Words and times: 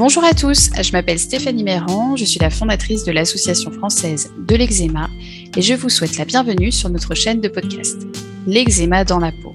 Bonjour 0.00 0.24
à 0.24 0.32
tous, 0.32 0.70
je 0.80 0.92
m'appelle 0.92 1.18
Stéphanie 1.18 1.62
Méran, 1.62 2.16
je 2.16 2.24
suis 2.24 2.40
la 2.40 2.48
fondatrice 2.48 3.04
de 3.04 3.12
l'Association 3.12 3.70
française 3.70 4.32
de 4.38 4.56
l'eczéma 4.56 5.10
et 5.54 5.60
je 5.60 5.74
vous 5.74 5.90
souhaite 5.90 6.16
la 6.16 6.24
bienvenue 6.24 6.72
sur 6.72 6.88
notre 6.88 7.14
chaîne 7.14 7.42
de 7.42 7.48
podcast, 7.48 8.06
L'eczéma 8.46 9.04
dans 9.04 9.18
la 9.18 9.30
peau. 9.30 9.52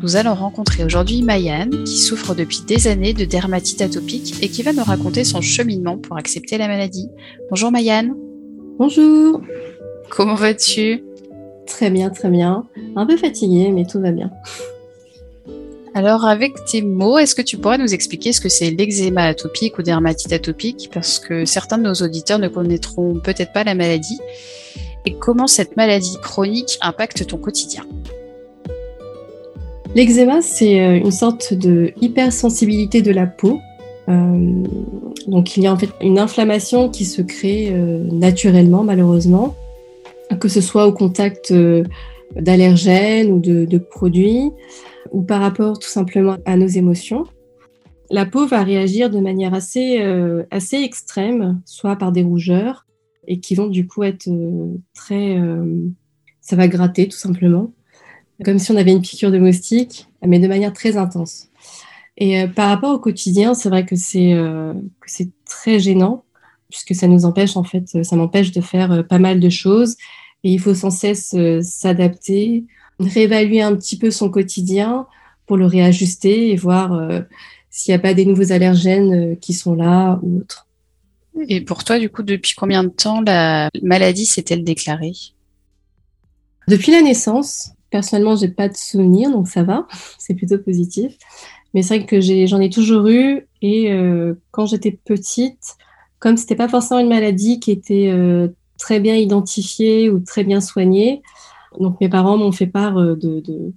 Nous 0.00 0.16
allons 0.16 0.32
rencontrer 0.32 0.82
aujourd'hui 0.82 1.20
Mayanne 1.20 1.84
qui 1.84 1.98
souffre 1.98 2.34
depuis 2.34 2.62
des 2.66 2.86
années 2.86 3.12
de 3.12 3.26
dermatite 3.26 3.82
atopique 3.82 4.42
et 4.42 4.48
qui 4.48 4.62
va 4.62 4.72
nous 4.72 4.82
raconter 4.82 5.24
son 5.24 5.42
cheminement 5.42 5.98
pour 5.98 6.16
accepter 6.16 6.56
la 6.56 6.68
maladie. 6.68 7.10
Bonjour 7.50 7.70
Mayanne. 7.70 8.14
Bonjour. 8.78 9.42
Comment 10.08 10.36
vas-tu? 10.36 11.04
Très 11.66 11.90
bien, 11.90 12.08
très 12.08 12.30
bien. 12.30 12.66
Un 12.96 13.04
peu 13.04 13.18
fatiguée, 13.18 13.70
mais 13.70 13.84
tout 13.84 14.00
va 14.00 14.10
bien. 14.10 14.30
Alors, 15.94 16.24
avec 16.24 16.54
tes 16.64 16.80
mots, 16.80 17.18
est-ce 17.18 17.34
que 17.34 17.42
tu 17.42 17.58
pourrais 17.58 17.76
nous 17.76 17.92
expliquer 17.92 18.32
ce 18.32 18.40
que 18.40 18.48
c'est 18.48 18.70
l'eczéma 18.70 19.24
atopique 19.24 19.78
ou 19.78 19.82
dermatite 19.82 20.32
atopique? 20.32 20.88
Parce 20.92 21.18
que 21.18 21.44
certains 21.44 21.76
de 21.76 21.82
nos 21.82 21.92
auditeurs 21.92 22.38
ne 22.38 22.48
connaîtront 22.48 23.20
peut-être 23.22 23.52
pas 23.52 23.62
la 23.62 23.74
maladie. 23.74 24.18
Et 25.04 25.12
comment 25.12 25.46
cette 25.46 25.76
maladie 25.76 26.16
chronique 26.22 26.78
impacte 26.80 27.26
ton 27.26 27.36
quotidien? 27.36 27.84
L'eczéma, 29.94 30.40
c'est 30.40 30.80
euh, 30.80 30.96
une 30.96 31.10
sorte 31.10 31.52
de 31.52 31.92
hypersensibilité 32.00 33.02
de 33.02 33.12
la 33.12 33.26
peau. 33.26 33.60
Euh, 34.08 34.62
donc, 35.26 35.58
il 35.58 35.64
y 35.64 35.66
a 35.66 35.72
en 35.74 35.76
fait 35.76 35.90
une 36.00 36.18
inflammation 36.18 36.88
qui 36.88 37.04
se 37.04 37.20
crée 37.20 37.68
euh, 37.70 38.02
naturellement, 38.10 38.82
malheureusement, 38.82 39.54
que 40.40 40.48
ce 40.48 40.62
soit 40.62 40.86
au 40.86 40.92
contact 40.92 41.52
d'allergènes 42.34 43.30
ou 43.30 43.38
de 43.38 43.76
produits 43.76 44.52
ou 45.12 45.22
par 45.22 45.40
rapport 45.40 45.78
tout 45.78 45.88
simplement 45.88 46.38
à 46.44 46.56
nos 46.56 46.66
émotions. 46.66 47.24
La 48.10 48.26
peau 48.26 48.46
va 48.46 48.62
réagir 48.62 49.10
de 49.10 49.20
manière 49.20 49.54
assez, 49.54 50.00
euh, 50.00 50.42
assez 50.50 50.78
extrême, 50.78 51.60
soit 51.64 51.96
par 51.96 52.12
des 52.12 52.22
rougeurs, 52.22 52.86
et 53.28 53.38
qui 53.38 53.54
vont 53.54 53.68
du 53.68 53.86
coup 53.86 54.02
être 54.02 54.28
euh, 54.28 54.74
très... 54.94 55.38
Euh, 55.38 55.88
ça 56.40 56.56
va 56.56 56.66
gratter 56.66 57.06
tout 57.06 57.16
simplement, 57.16 57.72
comme 58.44 58.58
si 58.58 58.72
on 58.72 58.76
avait 58.76 58.90
une 58.90 59.00
piqûre 59.00 59.30
de 59.30 59.38
moustique, 59.38 60.08
mais 60.26 60.40
de 60.40 60.48
manière 60.48 60.72
très 60.72 60.96
intense. 60.96 61.48
Et 62.16 62.48
par 62.48 62.68
rapport 62.68 62.92
au 62.92 62.98
quotidien, 62.98 63.54
c'est 63.54 63.68
vrai 63.68 63.86
que 63.86 63.94
c'est 63.94 64.34
c'est 65.06 65.30
très 65.44 65.78
gênant, 65.78 66.24
puisque 66.68 66.96
ça 66.96 67.06
nous 67.06 67.26
empêche, 67.26 67.56
en 67.56 67.62
fait, 67.62 68.02
ça 68.02 68.16
m'empêche 68.16 68.50
de 68.50 68.60
faire 68.60 69.06
pas 69.06 69.20
mal 69.20 69.38
de 69.38 69.48
choses, 69.48 69.96
et 70.42 70.52
il 70.52 70.58
faut 70.58 70.74
sans 70.74 70.90
cesse 70.90 71.36
s'adapter, 71.60 72.64
réévaluer 73.06 73.62
un 73.62 73.74
petit 73.76 73.98
peu 73.98 74.10
son 74.10 74.30
quotidien 74.30 75.06
pour 75.46 75.56
le 75.56 75.66
réajuster 75.66 76.50
et 76.50 76.56
voir 76.56 76.92
euh, 76.92 77.20
s'il 77.70 77.92
n'y 77.92 77.96
a 77.96 77.98
pas 77.98 78.14
des 78.14 78.24
nouveaux 78.24 78.52
allergènes 78.52 79.32
euh, 79.32 79.34
qui 79.34 79.52
sont 79.52 79.74
là 79.74 80.18
ou 80.22 80.38
autres. 80.38 80.66
Et 81.48 81.60
pour 81.62 81.84
toi, 81.84 81.98
du 81.98 82.10
coup, 82.10 82.22
depuis 82.22 82.54
combien 82.54 82.84
de 82.84 82.90
temps 82.90 83.20
la 83.22 83.70
maladie 83.82 84.26
s'est-elle 84.26 84.64
déclarée? 84.64 85.12
Depuis 86.68 86.92
la 86.92 87.02
naissance. 87.02 87.70
Personnellement, 87.90 88.36
j'ai 88.36 88.48
pas 88.48 88.70
de 88.70 88.76
souvenirs, 88.76 89.30
donc 89.30 89.48
ça 89.48 89.62
va, 89.64 89.86
c'est 90.18 90.32
plutôt 90.32 90.58
positif. 90.58 91.14
Mais 91.74 91.82
c'est 91.82 91.98
vrai 91.98 92.06
que 92.06 92.20
j'en 92.20 92.60
ai, 92.60 92.70
toujours 92.70 93.06
eu. 93.08 93.46
Et 93.60 93.92
euh, 93.92 94.34
quand 94.50 94.64
j'étais 94.66 94.92
petite, 94.92 95.76
comme 96.18 96.38
c'était 96.38 96.56
pas 96.56 96.68
forcément 96.68 97.00
une 97.00 97.08
maladie 97.08 97.60
qui 97.60 97.70
était 97.70 98.10
très 98.78 99.00
bien 99.00 99.16
identifiée 99.16 100.08
ou 100.10 100.20
très 100.20 100.44
bien 100.44 100.60
soignée, 100.60 101.22
donc 101.78 102.00
mes 102.00 102.08
parents 102.08 102.36
m'ont 102.36 102.52
fait 102.52 102.66
part 102.66 102.98
euh, 102.98 103.16
de, 103.16 103.72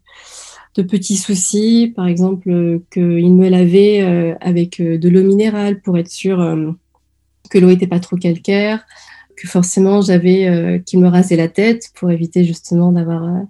petits 0.84 1.18
soucis, 1.18 1.94
par 1.96 2.08
exemple 2.08 2.50
euh, 2.50 2.80
qu'ils 2.92 3.34
me 3.34 3.50
lavaient 3.50 4.02
euh, 4.02 4.36
avec 4.42 4.82
de 4.82 5.10
l'eau 5.10 5.24
minérale 5.24 5.82
pour 5.82 5.98
être 5.98 6.10
sûr 6.10 6.38
que 7.50 7.58
l'eau 7.58 7.68
n'était 7.68 7.88
pas 7.88 8.00
trop 8.00 8.18
calcaire, 8.18 8.86
que 9.38 9.48
forcément 9.48 10.02
j'avais 10.02 10.82
qu'ils 10.86 11.00
me 11.00 11.08
rasaient 11.08 11.36
la 11.36 11.48
tête 11.48 11.92
pour 11.96 12.12
éviter 12.12 12.44
justement 12.44 12.92
d'avoir 12.92 13.46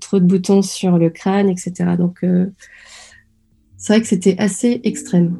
trop 0.00 0.20
de 0.20 0.24
boutons 0.24 0.62
sur 0.62 0.98
le 0.98 1.10
crâne, 1.10 1.48
etc. 1.48 1.96
Donc 1.98 2.24
c'est 3.76 3.92
vrai 3.92 4.00
que 4.00 4.06
c'était 4.06 4.36
assez 4.38 4.80
extrême. 4.84 5.38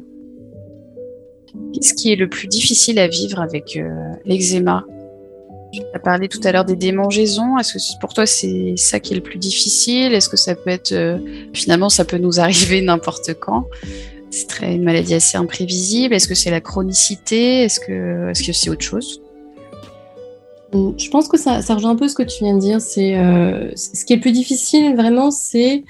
Qu'est-ce 1.73 1.93
qui 1.93 2.11
est 2.11 2.15
le 2.15 2.27
plus 2.27 2.47
difficile 2.47 2.99
à 2.99 3.07
vivre 3.07 3.39
avec 3.39 3.79
l'eczéma? 4.25 4.85
Tu 5.73 5.81
as 5.93 5.99
parlé 5.99 6.29
tout 6.29 6.39
à 6.43 6.51
l'heure 6.51 6.65
des 6.65 6.75
démangeaisons. 6.75 7.57
Est-ce 7.57 7.73
que 7.73 7.99
pour 7.99 8.13
toi 8.13 8.25
c'est 8.25 8.75
ça 8.77 8.99
qui 8.99 9.13
est 9.13 9.15
le 9.15 9.23
plus 9.23 9.39
difficile? 9.39 10.13
Est-ce 10.13 10.29
que 10.29 10.37
ça 10.37 10.55
peut 10.55 10.69
être 10.69 10.91
euh, 10.91 11.17
finalement 11.53 11.89
ça 11.89 12.05
peut 12.05 12.17
nous 12.17 12.39
arriver 12.39 12.81
n'importe 12.81 13.33
quand? 13.39 13.65
C'est 14.29 14.47
très 14.47 14.75
une 14.75 14.83
maladie 14.83 15.13
assez 15.15 15.37
imprévisible. 15.37 16.13
Est-ce 16.13 16.27
que 16.27 16.35
c'est 16.35 16.51
la 16.51 16.61
chronicité? 16.61 17.63
Est-ce 17.63 17.79
que 17.79 18.29
est-ce 18.29 18.43
que 18.43 18.53
c'est 18.53 18.69
autre 18.69 18.83
chose? 18.83 19.21
Hum, 20.73 20.95
je 20.97 21.09
pense 21.09 21.27
que 21.27 21.37
ça, 21.37 21.59
rejoint 21.59 21.91
un 21.91 21.95
peu 21.95 22.07
ce 22.07 22.15
que 22.15 22.23
tu 22.23 22.43
viens 22.43 22.55
de 22.55 22.59
dire. 22.59 22.81
C'est 22.81 23.17
euh, 23.17 23.71
ce 23.75 24.05
qui 24.05 24.13
est 24.13 24.17
le 24.17 24.21
plus 24.21 24.31
difficile 24.31 24.95
vraiment, 24.95 25.31
c'est 25.31 25.83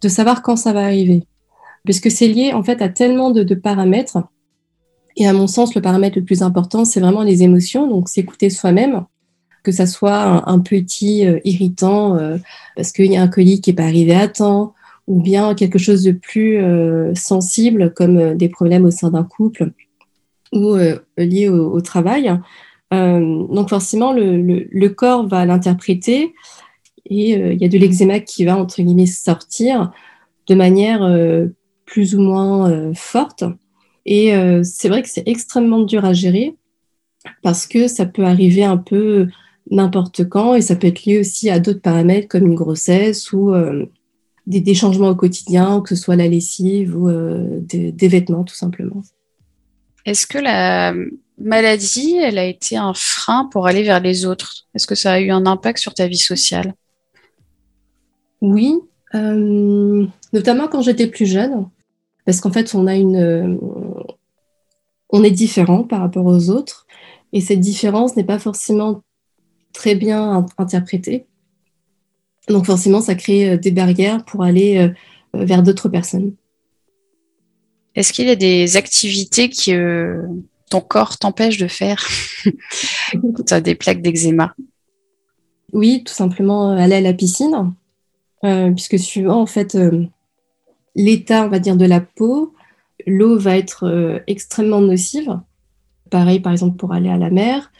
de 0.00 0.08
savoir 0.08 0.42
quand 0.42 0.56
ça 0.56 0.72
va 0.72 0.82
arriver, 0.84 1.22
puisque 1.84 2.10
c'est 2.10 2.28
lié 2.28 2.52
en 2.52 2.62
fait 2.62 2.82
à 2.82 2.88
tellement 2.88 3.30
de 3.30 3.54
paramètres. 3.54 4.18
Et 5.16 5.28
à 5.28 5.32
mon 5.32 5.46
sens, 5.46 5.74
le 5.74 5.80
paramètre 5.80 6.18
le 6.18 6.24
plus 6.24 6.42
important, 6.42 6.84
c'est 6.84 7.00
vraiment 7.00 7.22
les 7.22 7.42
émotions, 7.42 7.86
donc 7.86 8.08
s'écouter 8.08 8.50
soi-même 8.50 9.06
que 9.64 9.72
ça 9.72 9.86
soit 9.86 10.48
un, 10.48 10.58
petit 10.60 11.26
euh, 11.26 11.40
irritant 11.44 12.16
euh, 12.16 12.36
parce 12.76 12.92
qu'il 12.92 13.10
y 13.10 13.16
a 13.16 13.22
un 13.22 13.28
colis 13.28 13.60
qui 13.60 13.70
n'est 13.70 13.76
pas 13.76 13.84
arrivé 13.84 14.14
à 14.14 14.28
temps, 14.28 14.74
ou 15.08 15.20
bien 15.20 15.54
quelque 15.54 15.78
chose 15.78 16.04
de 16.04 16.12
plus 16.12 16.58
euh, 16.58 17.12
sensible 17.14 17.92
comme 17.92 18.36
des 18.36 18.48
problèmes 18.48 18.84
au 18.84 18.90
sein 18.90 19.10
d'un 19.10 19.24
couple 19.24 19.72
ou 20.52 20.76
liés 21.16 21.48
au, 21.48 21.80
travail. 21.80 22.32
donc 22.92 23.68
forcément, 23.68 24.12
le, 24.12 24.88
corps 24.88 25.26
va 25.26 25.44
l'interpréter 25.44 26.32
et 27.06 27.30
il 27.30 27.60
y 27.60 27.64
a 27.64 27.68
de 27.68 27.76
l'eczéma 27.76 28.20
qui 28.20 28.44
va, 28.44 28.56
entre 28.56 28.80
guillemets, 28.80 29.06
sortir 29.06 29.90
de 30.46 30.54
manière 30.54 31.00
plus 31.86 32.14
ou 32.14 32.20
moins 32.20 32.92
forte. 32.94 33.42
Et 34.06 34.32
c'est 34.62 34.88
vrai 34.88 35.02
que 35.02 35.08
c'est 35.08 35.26
extrêmement 35.26 35.80
dur 35.80 36.04
à 36.04 36.12
gérer 36.12 36.54
parce 37.42 37.66
que 37.66 37.88
ça 37.88 38.06
peut 38.06 38.24
arriver 38.24 38.62
un 38.62 38.76
peu 38.76 39.26
n'importe 39.70 40.28
quand 40.28 40.54
et 40.54 40.60
ça 40.60 40.76
peut 40.76 40.86
être 40.86 41.04
lié 41.04 41.18
aussi 41.18 41.50
à 41.50 41.58
d'autres 41.58 41.80
paramètres 41.80 42.28
comme 42.28 42.46
une 42.46 42.54
grossesse 42.54 43.32
ou 43.32 43.52
euh, 43.52 43.86
des, 44.46 44.74
changements 44.74 45.08
au 45.08 45.14
quotidien, 45.14 45.80
que 45.80 45.94
ce 45.94 45.96
soit 45.96 46.16
la 46.16 46.28
lessive 46.28 46.96
ou 46.96 47.08
euh, 47.08 47.60
des, 47.60 48.08
vêtements 48.08 48.44
tout 48.44 48.54
simplement. 48.54 49.02
Est-ce 50.04 50.26
que 50.26 50.38
la 50.38 50.94
maladie, 51.38 52.16
elle 52.16 52.38
a 52.38 52.44
été 52.44 52.76
un 52.76 52.92
frein 52.94 53.48
pour 53.50 53.66
aller 53.66 53.82
vers 53.82 54.00
les 54.00 54.26
autres? 54.26 54.66
Est-ce 54.74 54.86
que 54.86 54.94
ça 54.94 55.12
a 55.12 55.20
eu 55.20 55.30
un 55.30 55.46
impact 55.46 55.78
sur 55.78 55.94
ta 55.94 56.06
vie 56.06 56.18
sociale? 56.18 56.74
Oui, 58.42 58.74
euh, 59.14 60.06
notamment 60.34 60.68
quand 60.68 60.82
j'étais 60.82 61.06
plus 61.06 61.24
jeune, 61.24 61.66
parce 62.26 62.40
qu'en 62.42 62.52
fait, 62.52 62.74
on 62.74 62.86
a 62.86 62.94
une, 62.94 63.58
on 65.08 65.24
est 65.24 65.30
différent 65.30 65.84
par 65.84 66.00
rapport 66.00 66.26
aux 66.26 66.50
autres, 66.50 66.86
et 67.32 67.40
cette 67.40 67.60
différence 67.60 68.14
n'est 68.14 68.24
pas 68.24 68.38
forcément 68.38 69.02
très 69.74 69.94
bien 69.94 70.46
interprété. 70.56 71.26
Donc 72.48 72.66
forcément, 72.66 73.00
ça 73.00 73.14
crée 73.14 73.50
euh, 73.50 73.56
des 73.58 73.70
barrières 73.70 74.24
pour 74.24 74.42
aller 74.42 74.78
euh, 74.78 74.88
euh, 75.36 75.44
vers 75.44 75.62
d'autres 75.62 75.88
personnes. 75.88 76.34
Est-ce 77.94 78.12
qu'il 78.12 78.26
y 78.26 78.30
a 78.30 78.36
des 78.36 78.76
activités 78.76 79.50
que 79.50 80.22
ton 80.70 80.80
corps 80.80 81.18
t'empêche 81.18 81.58
de 81.58 81.68
faire? 81.68 82.06
Quand 83.12 83.44
tu 83.46 83.54
as 83.54 83.60
des 83.60 83.74
plaques 83.74 84.02
d'eczéma? 84.02 84.54
Oui, 85.72 86.02
tout 86.04 86.14
simplement 86.14 86.72
aller 86.72 86.96
à 86.96 87.00
la 87.00 87.12
piscine, 87.12 87.72
puisque 88.42 88.98
suivant 88.98 89.40
en 89.40 89.46
fait 89.46 89.76
l'état, 90.94 91.44
on 91.44 91.48
va 91.48 91.58
dire, 91.58 91.76
de 91.76 91.84
la 91.84 92.00
peau, 92.00 92.54
l'eau 93.06 93.38
va 93.38 93.56
être 93.56 94.22
extrêmement 94.28 94.80
nocive. 94.80 95.40
Pareil, 96.10 96.38
par 96.38 96.52
exemple, 96.52 96.76
pour 96.76 96.92
aller 96.92 97.10
à 97.10 97.16
la 97.16 97.30
mer. 97.30 97.72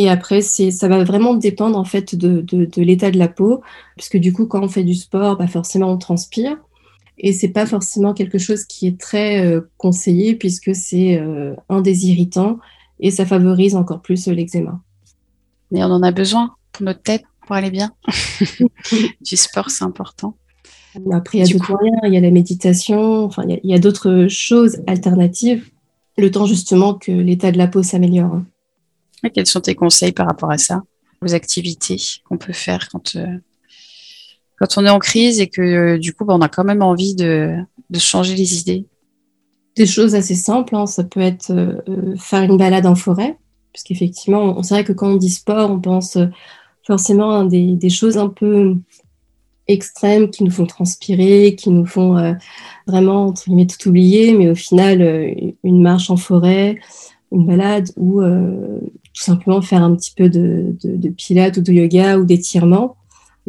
Et 0.00 0.08
après, 0.08 0.42
ça 0.42 0.86
va 0.86 1.02
vraiment 1.02 1.34
dépendre 1.34 1.76
en 1.76 1.84
fait 1.84 2.14
de, 2.14 2.46
l'état 2.80 3.10
de 3.10 3.18
la 3.18 3.26
peau, 3.26 3.62
puisque 3.96 4.16
du 4.16 4.32
coup, 4.32 4.46
quand 4.46 4.62
on 4.62 4.68
fait 4.68 4.84
du 4.84 4.94
sport, 4.94 5.36
bah 5.36 5.48
forcément, 5.48 5.90
on 5.90 5.98
transpire. 5.98 6.56
Et 7.18 7.32
c'est 7.32 7.48
pas 7.48 7.66
forcément 7.66 8.14
quelque 8.14 8.38
chose 8.38 8.64
qui 8.64 8.86
est 8.86 9.00
très 9.00 9.44
euh, 9.44 9.62
conseillé, 9.76 10.36
puisque 10.36 10.72
c'est 10.72 11.18
euh, 11.18 11.56
un 11.68 11.80
des 11.80 12.06
irritants 12.06 12.60
et 13.00 13.10
ça 13.10 13.26
favorise 13.26 13.74
encore 13.74 14.00
plus 14.00 14.28
l'eczéma. 14.28 14.80
Mais 15.72 15.82
on 15.82 15.88
en 15.88 16.04
a 16.04 16.12
besoin 16.12 16.54
pour 16.70 16.84
notre 16.84 17.02
tête, 17.02 17.24
pour 17.44 17.56
aller 17.56 17.72
bien. 17.72 17.90
du 19.20 19.36
sport, 19.36 19.68
c'est 19.68 19.82
important. 19.82 20.36
Après, 21.10 21.38
il 21.38 21.44
y 21.44 21.50
a 21.50 21.52
d'autres 21.52 21.72
moyens, 21.72 21.98
il 22.04 22.14
y 22.14 22.16
a 22.16 22.20
la 22.20 22.30
méditation, 22.30 23.24
enfin, 23.24 23.42
il 23.48 23.68
y 23.68 23.74
a 23.74 23.80
d'autres 23.80 24.28
choses 24.28 24.80
alternatives, 24.86 25.68
le 26.16 26.30
temps 26.30 26.46
justement 26.46 26.94
que 26.94 27.10
l'état 27.10 27.50
de 27.50 27.58
la 27.58 27.66
peau 27.66 27.82
s'améliore. 27.82 28.42
Quels 29.34 29.46
sont 29.46 29.60
tes 29.60 29.74
conseils 29.74 30.12
par 30.12 30.26
rapport 30.26 30.50
à 30.50 30.58
ça, 30.58 30.82
aux 31.22 31.34
activités 31.34 32.00
qu'on 32.24 32.38
peut 32.38 32.52
faire 32.52 32.88
quand, 32.90 33.16
euh, 33.16 33.26
quand 34.58 34.78
on 34.78 34.86
est 34.86 34.90
en 34.90 34.98
crise 34.98 35.40
et 35.40 35.48
que 35.48 35.62
euh, 35.62 35.98
du 35.98 36.14
coup, 36.14 36.24
bah, 36.24 36.34
on 36.36 36.40
a 36.40 36.48
quand 36.48 36.64
même 36.64 36.82
envie 36.82 37.14
de, 37.14 37.56
changer 37.98 38.34
les 38.34 38.60
idées? 38.60 38.86
Des 39.76 39.86
choses 39.86 40.14
assez 40.14 40.34
simples. 40.34 40.74
Hein. 40.76 40.86
Ça 40.86 41.04
peut 41.04 41.20
être 41.20 41.52
faire 42.18 42.42
une 42.42 42.56
balade 42.56 42.86
en 42.86 42.94
forêt, 42.94 43.38
puisqu'effectivement, 43.72 44.62
c'est 44.62 44.74
vrai 44.74 44.84
que 44.84 44.92
quand 44.92 45.08
on 45.08 45.16
dit 45.16 45.30
sport, 45.30 45.70
on 45.70 45.80
pense 45.80 46.18
forcément 46.86 47.40
à 47.40 47.44
des, 47.44 47.76
des, 47.76 47.90
choses 47.90 48.18
un 48.18 48.28
peu 48.28 48.76
extrêmes 49.68 50.30
qui 50.30 50.42
nous 50.42 50.50
font 50.50 50.66
transpirer, 50.66 51.54
qui 51.54 51.70
nous 51.70 51.86
font 51.86 52.36
vraiment, 52.86 53.32
tout 53.32 53.88
oublier, 53.88 54.32
mais 54.32 54.50
au 54.50 54.54
final, 54.54 55.00
une 55.62 55.80
marche 55.80 56.10
en 56.10 56.16
forêt, 56.16 56.78
une 57.30 57.46
balade 57.46 57.90
ou 57.96 58.20
tout 59.18 59.24
simplement 59.24 59.60
faire 59.60 59.82
un 59.82 59.96
petit 59.96 60.12
peu 60.16 60.28
de, 60.28 60.76
de, 60.84 61.08
pilates 61.08 61.56
ou 61.56 61.60
de 61.60 61.72
yoga 61.72 62.18
ou 62.18 62.24
d'étirement. 62.24 62.94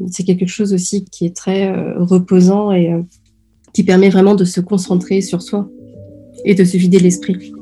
C'est 0.09 0.23
quelque 0.23 0.47
chose 0.47 0.73
aussi 0.73 1.05
qui 1.05 1.27
est 1.27 1.35
très 1.35 1.67
euh, 1.67 1.93
reposant 1.99 2.71
et 2.71 2.91
euh, 2.91 3.03
qui 3.71 3.83
permet 3.83 4.09
vraiment 4.09 4.33
de 4.33 4.45
se 4.45 4.61
concentrer 4.61 5.21
sur 5.21 5.43
soi 5.43 5.69
et 6.43 6.55
de 6.55 6.63
se 6.63 6.75
vider 6.75 6.97
l'esprit. 6.97 7.53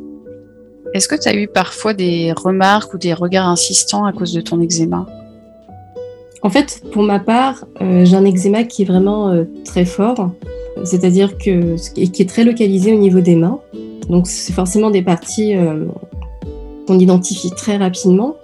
Est-ce 0.94 1.10
que 1.10 1.22
tu 1.22 1.28
as 1.28 1.36
eu 1.36 1.50
parfois 1.50 1.94
des 1.94 2.32
remarques 2.32 2.94
ou 2.94 2.98
des 2.98 3.14
regards 3.14 3.50
insistants 3.50 4.06
à 4.06 4.14
cause 4.14 4.32
de 4.32 4.40
ton 4.40 4.62
eczéma? 4.62 5.06
En 6.44 6.50
fait, 6.50 6.84
pour 6.94 7.04
ma 7.04 7.20
part, 7.20 7.66
euh, 7.82 8.06
j'ai 8.06 8.16
un 8.16 8.24
eczéma 8.24 8.64
qui 8.64 8.84
est 8.84 8.86
vraiment 8.86 9.46
très 9.66 9.84
fort, 9.84 10.32
c'est-à-dire 10.86 11.38
que 11.38 11.76
qui 11.94 12.22
est 12.22 12.30
très 12.30 12.46
localisé 12.46 12.94
au 12.94 13.00
niveau 13.00 13.20
des 13.20 13.36
mains. 13.36 13.60
Donc 14.08 14.28
c'est 14.28 14.54
forcément 14.54 14.92
des 14.92 15.02
parties 15.02 15.56
qu'on 16.88 17.00
identifie 17.00 17.52
très 17.52 17.78
rapidement. 17.78 18.38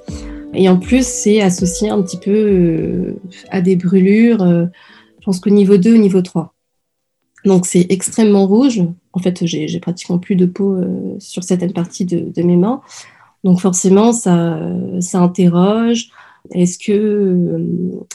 Et 0.54 0.70
en 0.70 0.78
plus, 0.78 1.06
c'est 1.06 1.42
associé 1.42 1.90
un 1.90 2.02
petit 2.02 2.18
peu 2.18 2.32
euh, 2.32 3.16
à 3.50 3.62
des 3.62 3.76
brûlures, 3.76 4.44
euh, 4.44 4.66
je 5.20 5.26
pense 5.26 5.40
qu'au 5.40 5.50
niveau 5.50 5.78
2, 5.78 5.96
au 5.96 5.98
niveau 5.98 6.22
3. 6.22 6.54
Donc 7.46 7.66
c'est 7.66 7.86
extrêmement 7.90 8.46
rouge. 8.46 8.82
En 9.14 9.20
fait, 9.20 9.46
j'ai 9.46 9.80
pratiquement 9.80 10.18
plus 10.18 10.36
de 10.36 10.46
peau 10.46 10.76
euh, 10.76 11.16
sur 11.20 11.44
certaines 11.44 11.74
parties 11.74 12.06
de, 12.06 12.42
mes 12.42 12.56
mains. 12.56 12.82
Donc 13.44 13.60
forcément, 13.60 14.14
ça, 14.14 14.60
ça 15.00 15.20
interroge. 15.20 16.10
Est-ce 16.52 16.78
que, 16.78 17.60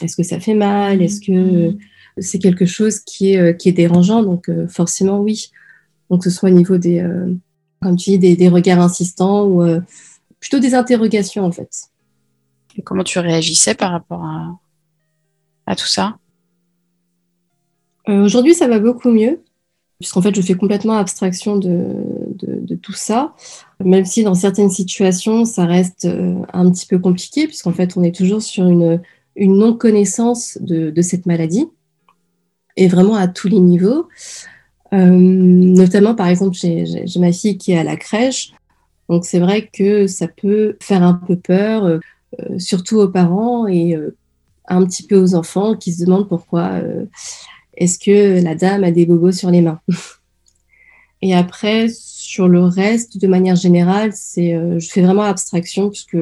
est 0.01 0.15
que 0.15 0.23
ça 0.23 0.39
fait 0.39 0.55
mal? 0.55 1.01
Est-ce 1.01 1.21
que 1.21 1.75
c'est 2.17 2.39
quelque 2.39 2.65
chose 2.65 2.99
qui 2.99 3.33
est, 3.33 3.57
qui 3.57 3.69
est 3.69 3.73
dérangeant? 3.73 4.23
Donc 4.23 4.49
forcément, 4.67 5.19
oui. 5.19 5.51
Donc 6.09 6.23
que 6.23 6.29
ce 6.29 6.35
soit 6.35 6.49
au 6.49 6.53
niveau 6.53 6.77
des, 6.77 7.07
comme 7.81 7.95
tu 7.95 8.11
dis, 8.11 8.19
des, 8.19 8.35
des 8.35 8.49
regards 8.49 8.81
insistants 8.81 9.45
ou 9.45 9.63
plutôt 10.39 10.59
des 10.59 10.73
interrogations 10.75 11.45
en 11.45 11.51
fait. 11.51 11.69
Et 12.75 12.81
comment 12.81 13.03
tu 13.03 13.19
réagissais 13.19 13.75
par 13.75 13.91
rapport 13.91 14.23
à, 14.23 14.59
à 15.65 15.75
tout 15.75 15.87
ça? 15.87 16.17
Euh, 18.07 18.23
Aujourd'hui, 18.23 18.53
ça 18.53 18.67
va 18.67 18.79
beaucoup 18.79 19.09
mieux, 19.09 19.41
puisqu'en 19.99 20.21
fait, 20.21 20.33
je 20.33 20.41
fais 20.41 20.55
complètement 20.55 20.93
abstraction 20.93 21.57
de, 21.57 21.95
de, 22.35 22.75
tout 22.75 22.93
ça, 22.93 23.33
même 23.83 24.05
si 24.05 24.23
dans 24.23 24.33
certaines 24.33 24.69
situations, 24.69 25.43
ça 25.45 25.65
reste 25.65 26.05
euh, 26.05 26.41
un 26.53 26.71
petit 26.71 26.85
peu 26.85 26.97
compliqué, 26.97 27.45
puisqu'en 27.47 27.73
fait, 27.73 27.97
on 27.97 28.03
est 28.03 28.15
toujours 28.15 28.41
sur 28.41 28.65
une, 28.65 29.01
une 29.35 29.57
non-connaissance 29.57 30.57
de, 30.61 30.89
de, 30.91 31.01
cette 31.01 31.25
maladie, 31.25 31.67
et 32.77 32.87
vraiment 32.87 33.15
à 33.15 33.27
tous 33.27 33.49
les 33.49 33.59
niveaux. 33.59 34.07
Euh, 34.93 35.09
notamment, 35.11 36.15
par 36.15 36.27
exemple, 36.27 36.55
j'ai 36.55 37.19
ma 37.19 37.31
fille 37.31 37.57
qui 37.57 37.73
est 37.73 37.77
à 37.77 37.83
la 37.83 37.97
crèche. 37.97 38.53
Donc 39.09 39.25
c'est 39.25 39.39
vrai 39.39 39.67
que 39.67 40.07
ça 40.07 40.27
peut 40.27 40.77
faire 40.81 41.03
un 41.03 41.15
peu 41.15 41.35
peur, 41.35 41.83
euh, 41.83 41.99
euh, 42.39 42.59
surtout 42.59 42.97
aux 42.99 43.09
parents 43.09 43.67
et 43.67 43.95
euh, 43.95 44.15
un 44.67 44.85
petit 44.85 45.03
peu 45.03 45.17
aux 45.17 45.33
enfants 45.33 45.75
qui 45.75 45.91
se 45.91 46.05
demandent 46.05 46.29
pourquoi 46.29 46.79
est-ce 47.73 47.97
que 47.97 48.43
la 48.43 48.53
dame 48.53 48.83
a 48.83 48.91
des 48.91 49.07
bobos 49.07 49.31
sur 49.31 49.49
les 49.49 49.61
mains. 49.61 49.81
et 51.23 51.33
après, 51.33 51.87
sur 51.89 52.47
le 52.47 52.63
reste, 52.63 53.19
de 53.19 53.25
manière 53.25 53.55
générale, 53.55 54.11
c'est, 54.13 54.51
je 54.79 54.87
fais 54.87 55.01
vraiment 55.01 55.23
abstraction 55.23 55.89
puisque 55.89 56.19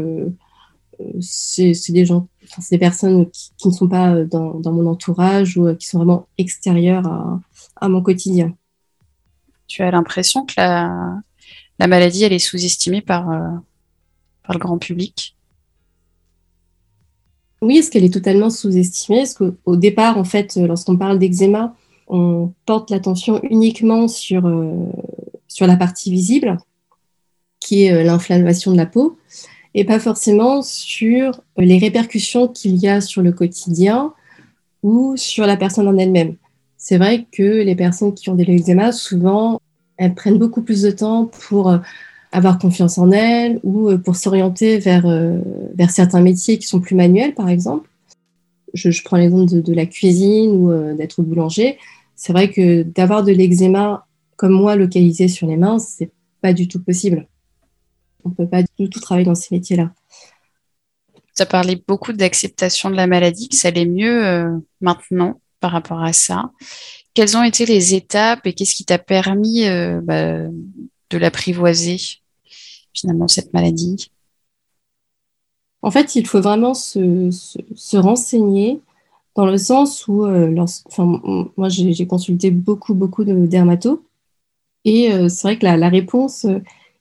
c'est, 1.20 1.74
des 1.90 2.06
gens, 2.06 2.30
c'est 2.58 2.76
des 2.76 2.80
personnes 2.80 3.30
qui, 3.32 3.52
ne 3.66 3.72
sont 3.72 3.90
pas 3.90 4.24
dans, 4.24 4.62
mon 4.64 4.86
entourage 4.86 5.58
ou 5.58 5.76
qui 5.76 5.88
sont 5.88 5.98
vraiment 5.98 6.30
extérieures 6.38 7.06
à, 7.06 7.42
à 7.76 7.90
mon 7.90 8.02
quotidien. 8.02 8.56
Tu 9.68 9.84
as 9.84 9.92
l'impression 9.92 10.46
que 10.46 10.54
la, 10.56 11.20
la 11.80 11.88
maladie, 11.88 12.24
elle 12.24 12.34
est 12.34 12.40
sous-estimée 12.40 13.02
par, 13.02 13.30
euh, 13.30 13.50
par 14.44 14.54
le 14.54 14.60
grand 14.60 14.78
public 14.78 15.36
Oui, 17.62 17.78
est-ce 17.78 17.92
qu'elle 17.92 18.04
est 18.04 18.14
totalement 18.14 18.50
sous-estimée? 18.50 19.20
Est-ce 19.20 19.36
qu'au 19.36 19.76
départ, 19.76 20.18
en 20.18 20.24
fait, 20.24 20.58
euh, 20.58 20.68
lorsqu'on 20.68 20.98
parle 20.98 21.20
d'eczéma, 21.20 21.76
on 22.08 22.54
porte 22.66 22.90
l'attention 22.90 23.42
uniquement 23.44 24.08
sur, 24.08 24.46
euh, 24.46 24.74
sur 25.48 25.68
la 25.68 25.76
partie 25.76 26.12
visible, 26.12 26.58
qui 27.60 27.84
est 27.84 28.04
l'inflammation 28.04 28.72
de 28.72 28.78
la 28.78 28.86
peau, 28.86 29.18
et 29.74 29.84
pas 29.84 30.00
forcément 30.00 30.62
sur 30.62 31.42
les 31.58 31.78
répercussions 31.78 32.48
qu'il 32.48 32.78
y 32.78 32.88
a 32.88 33.02
sur 33.02 33.22
le 33.22 33.32
quotidien 33.32 34.14
ou 34.84 35.18
sur 35.18 35.46
la 35.46 35.58
personne 35.58 35.88
en 35.88 35.98
elle-même? 35.98 36.38
C'est 36.78 36.98
vrai 36.98 37.26
que 37.32 37.44
les 37.44 37.76
personnes 37.76 38.14
qui 38.14 38.30
ont 38.30 38.36
des 38.36 38.46
l'eczéma, 38.46 38.92
souvent, 38.92 39.60
elles 39.98 40.14
prennent 40.14 40.38
beaucoup 40.38 40.62
plus 40.62 40.82
de 40.84 40.92
temps 40.92 41.26
pour 41.26 41.70
euh, 41.70 41.80
avoir 42.32 42.60
confiance 42.60 42.98
en 42.98 43.12
elles 43.12 43.60
ou 43.64 43.90
euh, 43.90 43.98
pour 43.98 44.16
s'orienter 44.16 44.78
vers, 44.78 45.06
euh, 45.06 45.40
vers 45.76 45.92
certains 45.92 46.22
métiers 46.22 46.58
qui 46.58 46.68
sont 46.68 46.80
plus 46.80 46.96
manuels, 46.96 47.34
par 47.34 47.50
exemple. 47.50 47.90
Je, 48.74 48.90
prends 49.04 49.18
l'exemple 49.18 49.62
de, 49.62 49.74
la 49.74 49.86
cuisine 49.86 50.52
ou 50.52 50.96
d'être 50.96 51.24
boulanger. 51.24 51.80
C'est 52.16 52.34
vrai 52.34 52.52
que 52.52 52.84
d'avoir 52.84 53.24
de 53.24 53.32
l'eczéma 53.32 54.06
comme 54.36 54.52
moi 54.52 54.76
localisé 54.76 55.30
sur 55.30 55.48
les 55.48 55.56
mains, 55.56 55.80
c'est 55.80 56.12
pas 56.42 56.54
du 56.54 56.68
tout 56.68 56.84
possible. 56.84 57.28
On 58.24 58.30
peut 58.30 58.46
pas 58.46 58.62
du 58.62 58.90
tout 58.90 59.00
travailler 59.00 59.26
dans 59.26 59.36
ces 59.36 59.56
métiers-là. 59.56 59.94
Tu 61.36 61.42
as 61.42 61.46
parlé 61.46 61.82
beaucoup 61.88 62.12
d'acceptation 62.12 62.92
de 62.92 62.96
la 62.96 63.08
maladie, 63.08 63.48
que 63.48 63.56
ça 63.56 63.70
allait 63.70 63.86
mieux 63.86 64.62
maintenant 64.82 65.40
par 65.60 65.72
rapport 65.72 66.04
à 66.04 66.14
ça 66.14 66.52
quelles 67.18 67.36
ont 67.36 67.42
été 67.42 67.66
les 67.66 67.96
étapes 67.96 68.46
et 68.46 68.54
qu'est-ce 68.54 68.76
qui 68.76 68.86
t'a 68.86 69.00
permis 69.00 69.66
euh, 69.66 70.02
bah, 70.04 70.44
de 71.10 71.18
l'apprivoiser, 71.18 71.98
finalement, 72.94 73.28
cette 73.28 73.52
maladie? 73.54 74.12
En 75.82 75.90
fait, 75.90 76.16
il 76.16 76.28
faut 76.28 76.42
vraiment 76.42 76.76
se, 76.76 77.98
renseigner 77.98 78.82
dans 79.34 79.48
le 79.48 79.58
sens 79.58 80.08
où, 80.08 80.26
euh, 80.26 80.64
moi, 81.58 81.70
j'ai 81.70 82.06
consulté 82.06 82.52
beaucoup, 82.52 82.94
beaucoup 82.94 83.24
de 83.24 83.48
dermatos. 83.48 83.98
Et 84.86 85.12
euh, 85.12 85.28
c'est 85.28 85.48
vrai 85.48 85.58
que 85.58 85.66
la, 85.66 85.90
réponse 85.90 86.46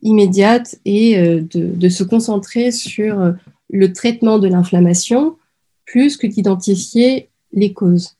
immédiate 0.00 0.76
est 0.86 1.20
de, 1.42 1.66
de, 1.76 1.88
se 1.90 2.04
concentrer 2.04 2.70
sur 2.70 3.34
le 3.68 3.92
traitement 3.92 4.38
de 4.38 4.48
l'inflammation 4.48 5.36
plus 5.84 6.16
que 6.16 6.26
d'identifier 6.26 7.28
les 7.52 7.74
causes. 7.74 8.16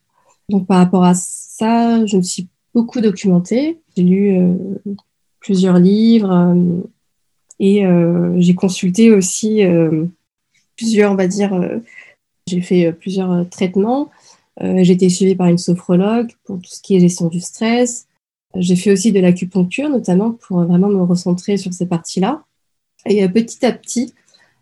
Donc 0.48 0.66
par 0.66 0.78
rapport 0.78 1.04
à 1.04 1.14
ça, 1.14 2.04
je 2.06 2.16
me 2.16 2.22
suis 2.22 2.48
beaucoup 2.74 3.00
documentée. 3.00 3.80
J'ai 3.96 4.02
lu 4.02 4.38
euh, 4.38 4.54
plusieurs 5.40 5.78
livres 5.78 6.30
euh, 6.30 6.82
et 7.58 7.84
euh, 7.84 8.34
j'ai 8.38 8.54
consulté 8.54 9.10
aussi 9.10 9.62
plusieurs, 10.76 11.12
on 11.12 11.16
va 11.16 11.26
dire, 11.26 11.80
j'ai 12.46 12.60
fait 12.60 12.92
plusieurs 12.92 13.48
traitements. 13.48 14.10
j'ai 14.60 14.92
été 14.92 15.08
suivie 15.08 15.34
par 15.34 15.46
une 15.46 15.58
sophrologue 15.58 16.30
pour 16.44 16.58
tout 16.58 16.70
ce 16.70 16.82
qui 16.82 16.96
est 16.96 17.00
gestion 17.00 17.28
du 17.28 17.40
stress. 17.40 18.06
J'ai 18.54 18.76
fait 18.76 18.92
aussi 18.92 19.10
de 19.10 19.20
l'acupuncture, 19.20 19.88
notamment 19.88 20.32
pour 20.32 20.62
vraiment 20.64 20.88
me 20.88 21.02
recentrer 21.02 21.56
sur 21.56 21.72
ces 21.72 21.86
parties-là. 21.86 22.44
Et 23.06 23.26
petit 23.28 23.64
à 23.64 23.72
petit, 23.72 24.12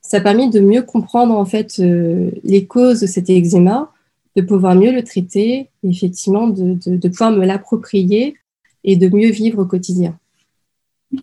ça 0.02 0.18
a 0.18 0.20
permis 0.20 0.50
de 0.50 0.60
mieux 0.60 0.82
comprendre 0.82 1.34
en 1.34 1.44
fait 1.44 1.78
les 1.78 2.66
causes 2.66 3.00
de 3.00 3.06
cet 3.08 3.28
eczéma 3.28 3.92
de 4.36 4.42
pouvoir 4.42 4.74
mieux 4.74 4.92
le 4.92 5.02
traiter, 5.02 5.68
effectivement, 5.82 6.48
de, 6.48 6.76
de, 6.86 7.08
pouvoir 7.08 7.30
me 7.30 7.46
l'approprier 7.46 8.36
et 8.82 8.96
de 8.96 9.08
mieux 9.08 9.30
vivre 9.30 9.60
au 9.60 9.64
quotidien. 9.64 10.18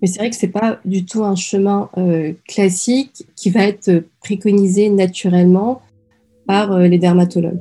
Mais 0.02 0.08
c'est 0.08 0.20
vrai 0.20 0.30
que 0.30 0.36
ce 0.36 0.46
n'est 0.46 0.52
pas 0.52 0.80
du 0.86 1.06
tout 1.06 1.24
un 1.24 1.36
chemin 1.36 1.90
euh, 1.98 2.32
classique 2.48 3.26
qui 3.36 3.50
va 3.50 3.66
être 3.66 4.04
préconisé 4.22 4.90
naturellement 4.90 5.82
par 6.48 6.72
euh, 6.72 6.88
les 6.88 6.98
dermatologues. 6.98 7.60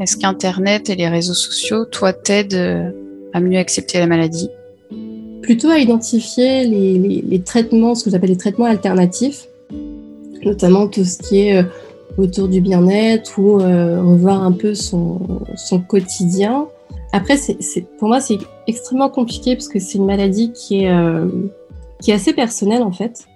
Est-ce 0.00 0.16
qu'Internet 0.16 0.90
et 0.90 0.96
les 0.96 1.08
réseaux 1.08 1.34
sociaux, 1.34 1.84
toi, 1.84 2.12
t'aident 2.12 2.54
euh, 2.54 2.90
à 3.32 3.40
mieux 3.40 3.58
accepter 3.58 3.98
la 3.98 4.08
maladie? 4.08 4.50
Plutôt 5.42 5.68
à 5.68 5.78
identifier 5.78 6.64
les, 6.64 6.98
les, 6.98 7.22
les 7.22 7.40
traitements, 7.40 7.94
ce 7.94 8.04
que 8.04 8.10
j'appelle 8.10 8.30
les 8.30 8.36
traitements 8.36 8.64
alternatifs, 8.64 9.46
notamment 10.44 10.88
tout 10.88 11.04
ce 11.04 11.18
qui 11.18 11.38
est 11.38 11.64
autour 12.18 12.48
du 12.48 12.60
bien-être 12.60 13.38
ou 13.38 13.60
euh, 13.60 14.02
revoir 14.02 14.42
un 14.42 14.52
peu 14.52 14.74
son, 14.74 15.20
quotidien. 15.88 16.68
Après, 17.12 17.36
pour 17.98 18.08
moi, 18.08 18.20
c'est 18.20 18.38
extrêmement 18.66 19.10
compliqué 19.10 19.54
parce 19.54 19.68
que 19.68 19.78
c'est 19.78 19.98
une 19.98 20.06
maladie 20.06 20.52
qui 20.52 20.84
est, 20.84 20.90
euh, 20.90 21.28
assez 22.08 22.32
personnelle 22.32 22.82
en 22.82 22.92
fait, 22.92 23.26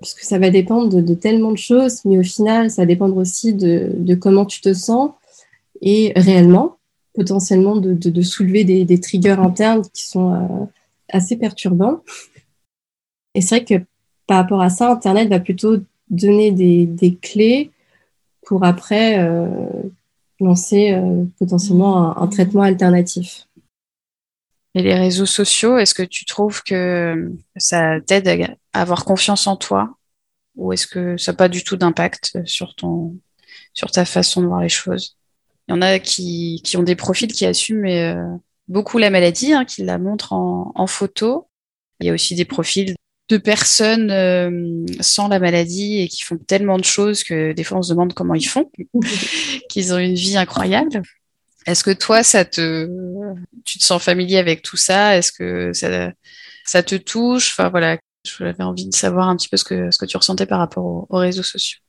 puisque 0.00 0.20
ça 0.20 0.38
va 0.38 0.50
dépendre 0.50 1.02
de, 1.02 1.14
tellement 1.14 1.52
de 1.52 1.58
choses, 1.58 2.04
mais 2.04 2.18
au 2.18 2.22
final, 2.22 2.70
ça 2.70 2.82
va 2.82 2.86
dépendre 2.86 3.16
aussi 3.16 3.54
de, 3.54 4.14
comment 4.14 4.44
tu 4.44 4.60
te 4.60 4.72
sens 4.72 5.10
et 5.80 6.12
réellement, 6.16 6.76
potentiellement 7.14 7.76
de, 7.76 8.22
soulever 8.22 8.64
des, 8.64 8.84
des, 8.84 9.00
triggers 9.00 9.38
internes 9.38 9.82
qui 9.92 10.06
sont 10.06 10.34
euh, 10.34 10.64
assez 11.08 11.36
perturbants. 11.36 12.00
Et 13.34 13.40
c'est 13.40 13.56
vrai 13.56 13.64
que 13.64 13.84
par 14.26 14.38
rapport 14.38 14.60
à 14.60 14.68
ça, 14.68 14.92
Internet 14.92 15.28
va 15.28 15.40
plutôt 15.40 15.78
donner 16.10 16.52
des, 16.52 17.18
clés 17.20 17.70
pour 18.48 18.64
après 18.64 19.18
lancer 20.40 20.98
potentiellement 21.38 22.18
un, 22.18 22.26
traitement 22.28 22.62
alternatif. 22.62 23.46
Et 24.74 24.82
les 24.82 24.94
réseaux 24.94 25.26
sociaux, 25.26 25.76
est-ce 25.76 25.94
que 25.94 26.02
tu 26.02 26.24
trouves 26.24 26.62
que 26.62 27.30
ça 27.56 28.00
t'aide 28.00 28.56
à 28.72 28.80
avoir 28.80 29.04
confiance 29.04 29.46
en 29.46 29.56
toi? 29.56 29.98
Ou 30.56 30.72
est-ce 30.72 30.86
que 30.86 31.18
ça 31.18 31.32
n'a 31.32 31.36
pas 31.36 31.48
du 31.48 31.62
tout 31.62 31.76
d'impact 31.76 32.38
sur 32.46 32.74
ton 32.74 33.16
sur 33.74 33.90
ta 33.90 34.04
façon 34.04 34.40
de 34.40 34.46
voir 34.46 34.62
les 34.62 34.70
choses? 34.70 35.16
Il 35.68 35.74
y 35.74 35.74
en 35.74 35.82
a 35.82 35.98
qui, 35.98 36.62
ont 36.76 36.82
des 36.82 36.96
profils 36.96 37.30
qui 37.30 37.44
assument 37.44 37.86
euh, 37.86 38.36
beaucoup 38.68 38.96
la 38.96 39.10
maladie, 39.10 39.52
hein, 39.52 39.66
qui 39.66 39.84
la 39.84 39.98
montrent 39.98 40.32
en, 40.32 40.86
photo. 40.86 41.48
Il 42.00 42.06
y 42.06 42.10
a 42.10 42.14
aussi 42.14 42.34
des 42.34 42.46
profils 42.46 42.94
de 43.28 43.36
personnes 43.36 44.10
euh, 44.10 44.86
sans 45.00 45.28
la 45.28 45.38
maladie 45.38 45.98
et 45.98 46.08
qui 46.08 46.22
font 46.22 46.38
tellement 46.38 46.78
de 46.78 46.84
choses 46.84 47.24
que 47.24 47.52
des 47.52 47.62
fois 47.62 47.78
on 47.78 47.82
se 47.82 47.92
demande 47.92 48.14
comment 48.14 48.34
ils 48.34 48.48
font, 48.48 48.70
qu'ils 49.68 49.92
ont 49.92 49.98
une 49.98 50.14
vie 50.14 50.36
incroyable. 50.36 51.02
Est-ce 51.66 51.84
que 51.84 51.90
toi, 51.90 52.22
ça 52.22 52.46
te, 52.46 52.88
tu 53.64 53.78
te 53.78 53.84
sens 53.84 54.02
familier 54.02 54.38
avec 54.38 54.62
tout 54.62 54.78
ça? 54.78 55.18
Est-ce 55.18 55.32
que 55.32 55.72
ça, 55.74 56.12
ça 56.64 56.82
te 56.82 56.94
touche? 56.94 57.52
Enfin 57.52 57.68
voilà, 57.68 57.98
j'avais 58.24 58.64
envie 58.64 58.86
de 58.86 58.94
savoir 58.94 59.28
un 59.28 59.36
petit 59.36 59.50
peu 59.50 59.58
ce 59.58 59.64
que, 59.64 59.90
ce 59.90 59.98
que 59.98 60.06
tu 60.06 60.16
ressentais 60.16 60.46
par 60.46 60.60
rapport 60.60 61.06
aux, 61.10 61.16
réseaux 61.18 61.42
sociaux. 61.42 61.80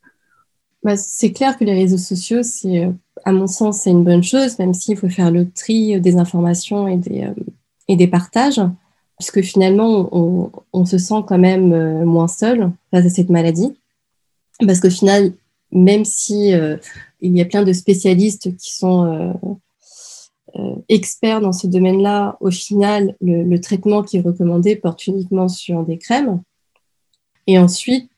Bah, 0.83 0.97
c'est 0.97 1.31
clair 1.31 1.57
que 1.57 1.63
les 1.63 1.73
réseaux 1.73 1.97
sociaux, 1.97 2.43
c'est, 2.43 2.85
euh, 2.85 2.91
à 3.23 3.31
mon 3.31 3.47
sens, 3.47 3.81
c'est 3.81 3.89
une 3.89 4.03
bonne 4.03 4.23
chose, 4.23 4.59
même 4.59 4.73
s'il 4.73 4.97
faut 4.97 5.09
faire 5.09 5.31
le 5.31 5.49
tri 5.49 5.99
des 6.01 6.17
informations 6.17 6.87
et 6.89 6.97
des, 6.97 7.23
euh, 7.23 7.33
et 7.87 7.95
des 7.95 8.07
partages, 8.07 8.61
puisque 9.19 9.41
finalement, 9.41 10.09
on, 10.73 10.85
se 10.85 10.97
sent 10.97 11.21
quand 11.27 11.37
même 11.37 11.73
euh, 11.73 12.05
moins 12.05 12.27
seul 12.27 12.71
face 12.89 13.05
à 13.05 13.09
cette 13.09 13.29
maladie. 13.29 13.77
Parce 14.65 14.79
qu'au 14.79 14.89
final, 14.89 15.33
même 15.71 16.03
si 16.05 16.51
il 17.21 17.37
y 17.37 17.41
a 17.41 17.45
plein 17.45 17.63
de 17.63 17.71
spécialistes 17.73 18.55
qui 18.57 18.75
sont 18.75 19.33
euh, 20.55 20.75
expert 20.87 21.41
dans 21.41 21.53
ce 21.53 21.67
domaine-là, 21.67 22.37
au 22.39 22.49
final, 22.49 23.15
le, 23.21 23.57
traitement 23.57 24.01
qui 24.01 24.17
est 24.17 24.21
recommandé 24.21 24.75
porte 24.75 25.05
uniquement 25.05 25.47
sur 25.47 25.83
des 25.83 25.97
crèmes. 25.97 26.41
Et 27.45 27.59
ensuite, 27.59 28.09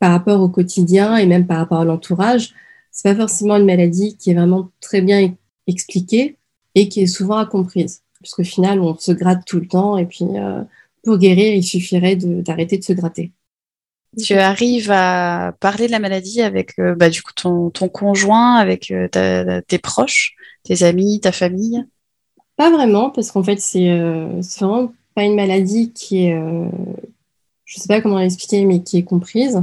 par 0.00 0.12
rapport 0.12 0.40
au 0.40 0.48
quotidien 0.48 1.16
et 1.16 1.26
même 1.26 1.46
par 1.46 1.58
rapport 1.58 1.80
à 1.80 1.84
l'entourage, 1.84 2.54
c'est 2.90 3.08
pas 3.08 3.14
forcément 3.14 3.56
une 3.56 3.66
maladie 3.66 4.16
qui 4.16 4.30
est 4.30 4.34
vraiment 4.34 4.70
très 4.80 5.02
bien 5.02 5.34
expliquée 5.66 6.36
et 6.74 6.88
qui 6.88 7.02
est 7.02 7.06
souvent 7.06 7.36
incomprise. 7.36 8.02
Puisqu'au 8.22 8.44
final, 8.44 8.80
on 8.80 8.96
se 8.98 9.12
gratte 9.12 9.44
tout 9.46 9.60
le 9.60 9.68
temps 9.68 9.96
et 9.96 10.06
puis 10.06 10.24
euh, 10.34 10.62
pour 11.04 11.18
guérir, 11.18 11.54
il 11.54 11.62
suffirait 11.62 12.16
d'arrêter 12.16 12.78
de, 12.78 12.84
se 12.84 12.92
gratter. 12.92 13.32
Tu 14.18 14.34
arrives 14.34 14.90
à 14.90 15.54
parler 15.60 15.86
de 15.86 15.92
la 15.92 15.98
maladie 15.98 16.42
avec 16.42 16.78
euh, 16.78 16.94
bah, 16.94 17.10
du 17.10 17.22
coup 17.22 17.32
ton, 17.34 17.70
conjoint, 17.70 18.56
avec 18.56 18.92
tes 19.12 19.78
proches 19.78 20.34
tes 20.68 20.82
amis, 20.84 21.20
ta 21.20 21.32
famille? 21.32 21.84
Pas 22.56 22.70
vraiment, 22.70 23.10
parce 23.10 23.30
qu'en 23.30 23.42
fait, 23.42 23.60
c'est 23.60 23.90
euh, 23.90 24.40
vraiment 24.58 24.92
pas 25.14 25.24
une 25.24 25.34
maladie 25.34 25.92
qui 25.92 26.26
est, 26.26 26.34
euh, 26.34 26.68
je 27.64 27.80
sais 27.80 27.88
pas 27.88 28.00
comment 28.00 28.18
l'expliquer, 28.18 28.64
mais 28.64 28.82
qui 28.82 28.98
est 28.98 29.04
comprise. 29.04 29.62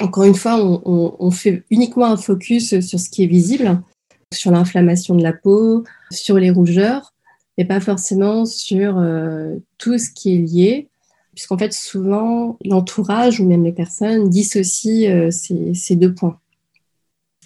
Encore 0.00 0.24
une 0.24 0.34
fois, 0.34 0.56
on, 0.56 1.30
fait 1.30 1.62
uniquement 1.70 2.06
un 2.06 2.16
focus 2.16 2.80
sur 2.80 2.98
ce 2.98 3.10
qui 3.10 3.24
est 3.24 3.26
visible, 3.26 3.82
sur 4.32 4.50
l'inflammation 4.50 5.14
de 5.14 5.22
la 5.22 5.34
peau, 5.34 5.84
sur 6.10 6.36
les 6.36 6.50
rougeurs, 6.50 7.09
et 7.60 7.64
pas 7.66 7.80
forcément 7.80 8.46
sur 8.46 8.96
euh, 8.96 9.56
tout 9.76 9.98
ce 9.98 10.10
qui 10.10 10.34
est 10.34 10.38
lié, 10.38 10.88
puisqu'en 11.34 11.58
fait, 11.58 11.72
souvent, 11.72 12.56
l'entourage 12.64 13.40
ou 13.40 13.46
même 13.46 13.64
les 13.64 13.72
personnes 13.72 14.30
dissocient 14.30 15.28
ces 15.30 15.96
deux 15.96 16.14
points. 16.14 16.38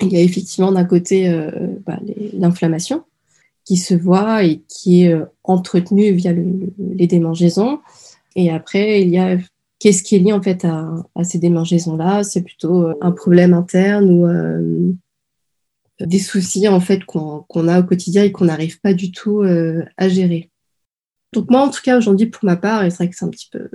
Il 0.01 0.13
y 0.13 0.17
a 0.17 0.21
effectivement 0.21 0.73
d'un 0.73 0.85
côté 0.85 1.29
euh, 1.29 1.51
bah, 1.87 1.99
l'inflammation 2.33 3.05
qui 3.65 3.77
se 3.77 3.95
voit 3.95 4.45
et 4.45 4.61
qui 4.69 5.05
est 5.05 5.13
euh, 5.13 5.25
entretenue 5.45 6.13
via 6.13 6.33
les 6.33 7.07
démangeaisons. 7.07 7.81
Et 8.37 8.51
après, 8.51 9.03
il 9.03 9.11
y 9.11 9.19
a 9.19 9.39
qu'est-ce 9.79 10.03
qui 10.03 10.17
est 10.17 10.19
lié 10.19 10.33
en 10.33 10.43
fait 10.43 10.65
à, 10.65 11.05
ces 11.23 11.39
démangeaisons-là? 11.39 12.25
C'est 12.25 12.43
plutôt 12.43 12.89
euh, 12.89 12.95
un 13.01 13.13
problème 13.13 13.55
interne 13.55 14.11
ou 14.11 14.97
des 16.01 16.19
soucis 16.19 16.69
en 16.69 16.81
fait 16.81 17.05
qu'on 17.05 17.69
a 17.69 17.81
au 17.81 17.85
quotidien 17.85 18.25
et 18.25 18.33
qu'on 18.33 18.47
n'arrive 18.47 18.81
pas 18.81 18.95
du 18.95 19.13
tout 19.13 19.43
à 19.97 20.09
gérer. 20.09 20.51
Donc 21.33 21.51
moi, 21.51 21.61
en 21.61 21.71
tout 21.71 21.83
cas, 21.83 21.99
aujourd'hui, 21.99 22.27
pour 22.27 22.45
ma 22.45 22.57
part, 22.57 22.85
et 22.85 22.91
c'est 22.91 22.99
vrai 22.99 23.11
que 23.11 23.17
c'est 23.17 23.25
un 23.25 23.31
petit 23.31 23.49
peu, 23.51 23.69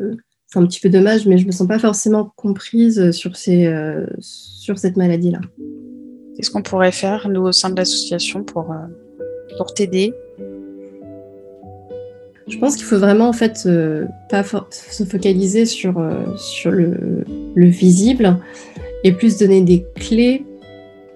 c'est 0.48 0.60
un 0.60 0.66
petit 0.66 0.80
peu 0.80 0.90
dommage, 0.90 1.26
mais 1.26 1.38
je 1.38 1.46
me 1.46 1.52
sens 1.52 1.68
pas 1.68 1.80
forcément 1.80 2.32
comprise 2.36 3.12
sur 3.12 3.36
ces, 3.36 3.72
sur 4.20 4.78
cette 4.78 4.98
maladie-là. 4.98 5.40
Qu'est-ce 6.40 6.52
qu'on 6.52 6.62
pourrait 6.62 6.94
faire, 6.94 7.28
nous, 7.28 7.42
au 7.42 7.52
sein 7.52 7.70
de 7.70 7.76
l'association, 7.76 8.46
pour, 8.46 8.72
euh, 8.72 8.76
pour 9.58 9.74
t'aider? 9.74 10.14
Je 12.48 12.58
pense 12.58 12.78
qu'il 12.78 12.86
faut 12.86 12.98
vraiment, 12.98 13.28
en 13.28 13.34
fait, 13.34 13.64
euh, 13.66 14.06
pas 14.30 14.46
se 14.72 15.04
focaliser 15.04 15.66
sur, 15.66 16.00
euh, 16.00 16.24
sur 16.38 16.72
le, 16.72 17.26
le, 17.56 17.66
visible 17.66 18.38
et 19.04 19.12
plus 19.12 19.38
donner 19.38 19.60
des 19.60 19.86
clés 19.96 20.46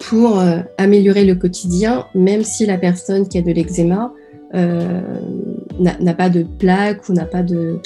pour 0.10 0.42
améliorer 0.78 1.26
le 1.26 1.36
quotidien, 1.36 2.08
même 2.14 2.44
si 2.44 2.66
la 2.66 2.78
personne 2.78 3.28
qui 3.28 3.38
a 3.38 3.42
de 3.42 3.52
l'eczéma 3.52 4.14
n'a 4.54 6.14
pas 6.14 6.30
de 6.30 6.44
plaques 6.44 7.08
ou 7.10 7.14
n'a 7.14 7.26
pas 7.26 7.44
de, 7.44 7.80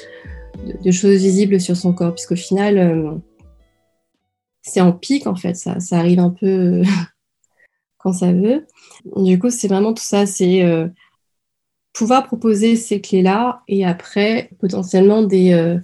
choses 0.91 1.21
visibles 1.21 1.59
sur 1.59 1.77
son 1.77 1.93
corps, 1.93 2.13
puisqu'au 2.13 2.35
final, 2.35 3.21
c'est 4.67 4.81
en 4.81 4.91
pic, 4.91 5.27
en 5.27 5.35
fait, 5.35 5.55
ça, 5.55 5.77
arrive 5.91 6.19
un 6.19 6.29
peu 6.29 6.83
quand 7.97 8.13
ça 8.13 8.31
veut. 8.31 8.67
Du 9.15 9.39
coup, 9.39 9.49
c'est 9.49 9.67
vraiment 9.67 9.93
tout 9.93 10.03
ça, 10.03 10.25
c'est 10.25 10.63
euh, 10.63 10.87
pouvoir 11.93 12.25
proposer 12.27 12.75
ces 12.75 13.01
clés-là 13.01 13.61
et 13.67 13.85
après, 13.85 14.49
potentiellement, 14.59 15.23
des, 15.23 15.53
euh, 15.53 15.79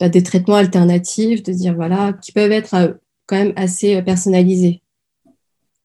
bah, 0.00 0.08
des 0.08 0.22
traitements 0.22 0.56
alternatifs, 0.56 1.42
de 1.42 1.52
dire, 1.52 1.74
voilà, 1.74 2.12
qui 2.14 2.32
peuvent 2.32 2.52
être 2.52 2.74
euh, 2.74 2.92
quand 3.26 3.36
même 3.36 3.52
assez 3.56 4.02
personnalisés. 4.02 4.81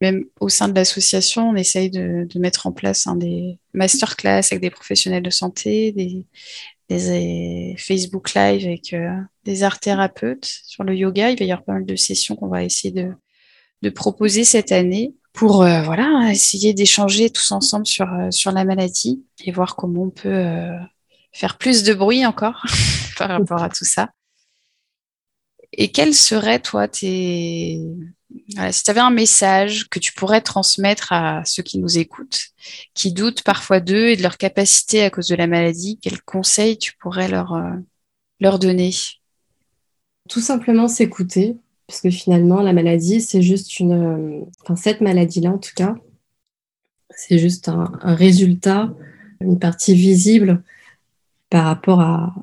Même 0.01 0.25
au 0.39 0.49
sein 0.49 0.67
de 0.67 0.75
l'association, 0.75 1.49
on 1.49 1.55
essaye 1.55 1.89
de, 1.89 2.27
mettre 2.39 2.67
en 2.67 2.71
place 2.71 3.07
des 3.15 3.57
masterclass 3.73 4.43
avec 4.51 4.61
des 4.61 4.69
professionnels 4.69 5.23
de 5.23 5.29
santé, 5.31 5.91
des, 5.91 6.25
des 6.89 7.75
Facebook 7.77 8.33
Live 8.33 8.65
avec 8.65 8.95
des 9.43 9.63
art 9.63 9.79
thérapeutes 9.79 10.61
sur 10.65 10.83
le 10.83 10.95
yoga. 10.95 11.31
Il 11.31 11.39
va 11.39 11.45
y 11.45 11.51
avoir 11.51 11.65
pas 11.65 11.73
mal 11.73 11.85
de 11.85 11.95
sessions 11.95 12.35
qu'on 12.35 12.47
va 12.47 12.63
essayer 12.63 12.93
de, 12.93 13.89
proposer 13.89 14.43
cette 14.43 14.71
année 14.71 15.15
pour 15.31 15.63
euh, 15.63 15.81
voilà 15.83 16.29
essayer 16.31 16.73
d'échanger 16.73 17.29
tous 17.29 17.51
ensemble 17.51 17.85
sur 17.85 18.11
euh, 18.11 18.51
la 18.51 18.65
maladie 18.65 19.23
et 19.45 19.51
voir 19.51 19.75
comment 19.75 20.03
on 20.03 20.09
peut 20.09 20.27
euh, 20.27 20.75
faire 21.31 21.57
plus 21.57 21.83
de 21.83 21.93
bruit 21.93 22.25
encore 22.25 22.65
par 23.17 23.29
rapport 23.29 23.63
à 23.63 23.69
tout 23.69 23.85
ça. 23.85 24.09
Et 25.71 25.91
quel 25.91 26.13
serait 26.13 26.59
toi 26.59 26.87
tes 26.87 27.79
si 28.71 28.83
tu 28.83 28.91
avais 28.91 28.99
un 28.99 29.11
message 29.11 29.89
que 29.89 29.99
tu 29.99 30.13
pourrais 30.13 30.41
transmettre 30.41 31.11
à 31.13 31.43
ceux 31.45 31.63
qui 31.63 31.79
nous 31.79 31.97
écoutent, 31.97 32.49
qui 32.93 33.11
doutent 33.13 33.43
parfois 33.43 33.79
d'eux 33.79 34.09
et 34.09 34.15
de 34.15 34.23
leur 34.23 34.37
capacité 34.37 35.03
à 35.03 35.09
cause 35.09 35.27
de 35.27 35.35
la 35.35 35.47
maladie, 35.47 35.99
quel 36.01 36.21
conseil 36.21 36.77
tu 36.77 36.95
pourrais 36.97 37.27
leur 37.27 37.55
leur 38.39 38.59
donner? 38.59 38.91
Tout 40.29 40.41
simplement 40.41 40.87
s'écouter, 40.87 41.57
parce 41.87 42.01
que 42.01 42.09
finalement, 42.09 42.61
la 42.61 42.73
maladie, 42.73 43.21
c'est 43.21 43.41
juste 43.41 43.79
une. 43.79 43.93
Euh, 43.93 44.45
enfin, 44.63 44.75
cette 44.75 45.01
maladie-là, 45.01 45.51
en 45.51 45.57
tout 45.57 45.71
cas, 45.75 45.95
c'est 47.09 47.37
juste 47.37 47.69
un, 47.69 47.89
résultat, 48.01 48.93
une 49.39 49.57
partie 49.57 49.95
visible 49.95 50.61
par 51.49 51.65
rapport 51.65 52.01
à, 52.01 52.35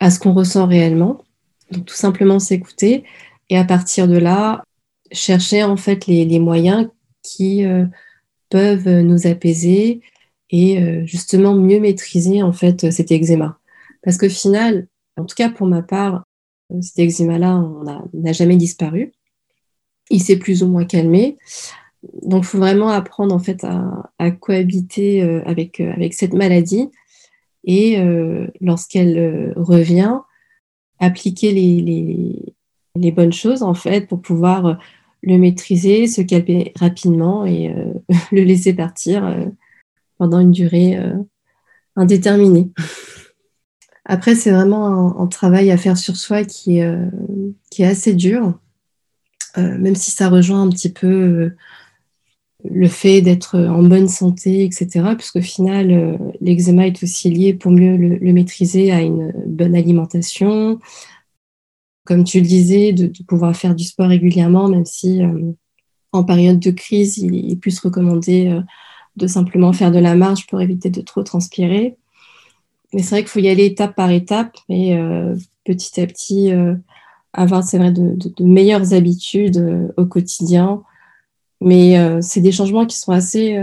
à 0.00 0.10
ce 0.10 0.18
qu'on 0.18 0.32
ressent 0.32 0.66
réellement. 0.66 1.22
Donc, 1.70 1.84
tout 1.84 1.94
simplement 1.94 2.38
s'écouter 2.38 3.04
et 3.50 3.58
à 3.58 3.64
partir 3.64 4.08
de 4.08 4.16
là, 4.16 4.64
chercher 5.12 5.62
en 5.62 5.76
fait 5.76 6.06
les, 6.06 6.24
les 6.24 6.38
moyens 6.38 6.88
qui 7.22 7.64
euh, 7.64 7.84
peuvent 8.50 8.88
nous 8.88 9.26
apaiser 9.26 10.00
et 10.50 10.80
euh, 10.80 11.04
justement 11.06 11.54
mieux 11.54 11.80
maîtriser 11.80 12.42
en 12.42 12.52
fait 12.52 12.90
cet 12.90 13.10
eczéma. 13.10 13.58
Parce 14.02 14.18
qu'au 14.18 14.28
final, 14.28 14.86
en 15.16 15.24
tout 15.24 15.34
cas 15.34 15.50
pour 15.50 15.66
ma 15.66 15.82
part, 15.82 16.24
cet 16.80 16.98
eczéma-là 16.98 17.64
n'a 18.12 18.32
jamais 18.32 18.56
disparu. 18.56 19.12
Il 20.10 20.22
s'est 20.22 20.38
plus 20.38 20.62
ou 20.62 20.68
moins 20.68 20.84
calmé. 20.84 21.38
Donc, 22.22 22.44
il 22.44 22.46
faut 22.46 22.58
vraiment 22.58 22.88
apprendre 22.88 23.34
en 23.34 23.38
fait 23.38 23.64
à, 23.64 24.30
cohabiter 24.30 25.22
euh, 25.22 25.42
avec, 25.46 25.80
euh, 25.80 25.92
avec 25.92 26.14
cette 26.14 26.32
maladie 26.32 26.90
et 27.64 27.98
euh, 27.98 28.46
lorsqu'elle 28.60 29.52
revient, 29.56 30.18
appliquer 30.98 31.52
les, 31.52 32.52
les, 32.94 33.12
bonnes 33.12 33.32
choses 33.32 33.62
en 33.62 33.74
fait 33.74 34.06
pour 34.08 34.22
pouvoir 34.22 34.78
le 35.22 35.38
maîtriser, 35.38 36.06
se 36.06 36.22
calmer 36.22 36.72
rapidement 36.76 37.44
et 37.44 37.74
le 38.32 38.42
laisser 38.42 38.74
partir 38.74 39.34
pendant 40.18 40.40
une 40.40 40.52
durée 40.52 40.98
indéterminée. 41.96 42.70
Après, 44.04 44.36
c'est 44.36 44.52
vraiment 44.52 45.20
un, 45.20 45.26
travail 45.26 45.72
à 45.72 45.76
faire 45.76 45.98
sur 45.98 46.16
soi 46.16 46.44
qui 46.44 46.78
est, 46.78 47.84
assez 47.84 48.14
dur, 48.14 48.58
même 49.56 49.96
si 49.96 50.12
ça 50.12 50.28
rejoint 50.28 50.62
un 50.62 50.68
petit 50.68 50.92
peu 50.92 51.50
le 52.70 52.88
fait 52.88 53.20
d'être 53.20 53.58
en 53.58 53.82
bonne 53.82 54.08
santé, 54.08 54.64
etc. 54.64 55.14
Puisqu'au 55.16 55.40
final, 55.40 56.18
l'eczéma 56.40 56.86
est 56.86 57.02
aussi 57.02 57.30
lié 57.30 57.54
pour 57.54 57.70
mieux 57.70 57.96
le, 57.96 58.32
maîtriser 58.32 58.92
à 58.92 59.00
une 59.00 59.32
bonne 59.46 59.74
alimentation, 59.74 60.78
comme 62.06 62.24
tu 62.24 62.40
le 62.40 62.46
disais, 62.46 62.92
de, 62.92 63.10
pouvoir 63.24 63.54
faire 63.54 63.74
du 63.74 63.84
sport 63.84 64.08
régulièrement, 64.08 64.68
même 64.68 64.86
si 64.86 65.20
en 66.16 66.24
période 66.24 66.58
de 66.58 66.70
crise, 66.70 67.18
il 67.18 67.52
est 67.52 67.56
plus 67.56 67.78
recommandé 67.78 68.48
euh, 68.48 68.60
de 69.16 69.26
simplement 69.26 69.72
faire 69.72 69.92
de 69.92 69.98
la 69.98 70.14
marche 70.14 70.46
pour 70.46 70.60
éviter 70.60 70.90
de 70.90 71.00
trop 71.00 71.22
transpirer. 71.22 71.96
Mais 72.92 73.02
c'est 73.02 73.10
vrai 73.10 73.20
qu'il 73.20 73.30
faut 73.30 73.40
y 73.40 73.48
aller 73.48 73.66
étape 73.66 73.94
par 73.94 74.10
étape, 74.10 74.56
mais 74.68 74.94
euh, 74.94 75.36
petit 75.64 76.00
à 76.00 76.06
petit, 76.06 76.52
euh, 76.52 76.74
avoir, 77.32 77.62
c'est 77.64 77.78
vrai, 77.78 77.92
de, 77.92 78.16
meilleures 78.40 78.94
habitudes 78.94 79.92
au 79.96 80.06
quotidien. 80.06 80.82
Mais 81.60 81.96
c'est 82.22 82.40
des 82.40 82.52
changements 82.52 82.86
qui 82.86 82.96
sont, 82.96 83.12
assez, 83.12 83.58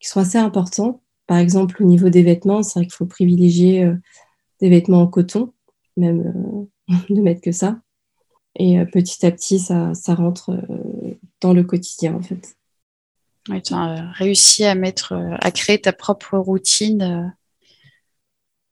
qui 0.00 0.08
sont 0.08 0.20
assez 0.20 0.38
importants. 0.38 1.00
Par 1.26 1.38
exemple, 1.38 1.82
au 1.82 1.86
niveau 1.86 2.08
des 2.08 2.22
vêtements, 2.22 2.62
c'est 2.62 2.78
vrai 2.78 2.86
qu'il 2.86 2.94
faut 2.94 3.06
privilégier 3.06 3.88
des 4.60 4.68
vêtements 4.68 5.00
en 5.02 5.06
coton, 5.06 5.52
même 5.96 6.66
ne 7.10 7.22
mettre 7.22 7.40
que 7.40 7.52
ça. 7.52 7.80
Et 8.56 8.84
petit 8.86 9.26
à 9.26 9.32
petit, 9.32 9.58
ça, 9.58 9.94
ça 9.94 10.14
rentre 10.14 10.52
dans 11.44 11.52
le 11.52 11.62
quotidien 11.62 12.14
en 12.14 12.22
fait. 12.22 12.56
tu 13.46 13.74
as 13.74 14.10
réussi 14.12 14.64
à 14.64 14.74
mettre, 14.74 15.12
euh, 15.12 15.36
à 15.40 15.50
créer 15.50 15.78
ta 15.78 15.92
propre 15.92 16.38
routine 16.38 17.02
euh, 17.02 17.28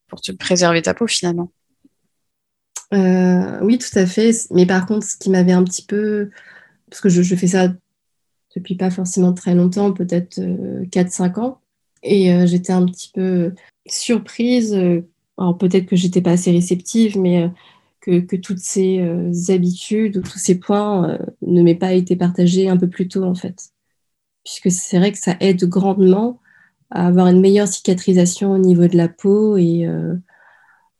pour 0.08 0.22
te 0.22 0.32
préserver 0.32 0.80
ta 0.80 0.94
peau 0.94 1.06
finalement. 1.06 1.52
Euh, 2.94 3.58
oui, 3.60 3.76
tout 3.76 3.98
à 3.98 4.06
fait. 4.06 4.32
Mais 4.50 4.64
par 4.64 4.86
contre, 4.86 5.06
ce 5.06 5.18
qui 5.18 5.28
m'avait 5.28 5.52
un 5.52 5.64
petit 5.64 5.84
peu, 5.84 6.30
parce 6.88 7.02
que 7.02 7.10
je, 7.10 7.34
fais 7.36 7.46
ça 7.46 7.68
depuis 8.56 8.74
pas 8.74 8.90
forcément 8.90 9.34
très 9.34 9.54
longtemps, 9.54 9.92
peut-être 9.92 10.38
4-5 10.38 11.40
ans, 11.40 11.60
et 12.02 12.46
j'étais 12.46 12.74
un 12.74 12.84
petit 12.84 13.10
peu 13.14 13.54
surprise. 13.86 14.74
alors 15.38 15.56
peut-être 15.56 15.86
que 15.86 15.96
j'étais 15.96 16.20
pas 16.20 16.32
assez 16.32 16.50
réceptive, 16.50 17.18
mais 17.18 17.50
que, 18.02 18.36
toutes 18.36 18.58
ces 18.58 19.00
euh, 19.00 19.30
habitudes 19.48 20.18
ou 20.18 20.22
tous 20.22 20.38
ces 20.38 20.58
points 20.58 21.08
euh, 21.08 21.18
ne 21.42 21.62
m'aient 21.62 21.74
pas 21.74 21.92
été 21.92 22.16
partagés 22.16 22.68
un 22.68 22.76
peu 22.76 22.88
plus 22.88 23.08
tôt, 23.08 23.22
en 23.22 23.34
fait. 23.34 23.70
Puisque 24.44 24.70
c'est 24.70 24.98
vrai 24.98 25.12
que 25.12 25.18
ça 25.18 25.36
aide 25.40 25.64
grandement 25.64 26.40
à 26.90 27.06
avoir 27.06 27.28
une 27.28 27.40
meilleure 27.40 27.68
cicatrisation 27.68 28.52
au 28.52 28.58
niveau 28.58 28.86
de 28.88 28.96
la 28.96 29.08
peau 29.08 29.56
et 29.56 29.86
euh, 29.86 30.16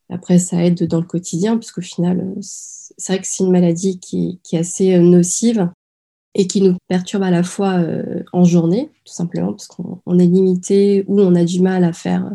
après, 0.09 0.38
ça 0.38 0.64
aide 0.64 0.87
dans 0.87 1.00
le 1.00 1.06
quotidien, 1.06 1.56
puisqu'au 1.56 1.80
final, 1.80 2.35
c'est 2.40 3.12
vrai 3.14 3.21
que 3.21 3.26
c'est 3.26 3.44
une 3.44 3.50
maladie 3.50 3.99
qui, 3.99 4.40
qui, 4.42 4.56
est 4.56 4.61
assez 4.61 4.99
nocive 4.99 5.71
et 6.35 6.47
qui 6.47 6.61
nous 6.61 6.76
perturbe 6.87 7.23
à 7.23 7.30
la 7.30 7.42
fois 7.42 7.82
en 8.35 8.44
journée, 8.44 8.90
tout 9.04 9.14
simplement, 9.14 9.52
parce 9.52 9.68
qu'on 9.68 10.18
est 10.18 10.26
limité 10.26 11.04
ou 11.09 11.18
on 11.21 11.35
a 11.35 11.44
du 11.44 11.62
mal 11.62 11.82
à 11.82 11.94
faire 11.94 12.30